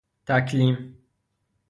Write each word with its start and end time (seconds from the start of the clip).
تکلیم 0.27 0.95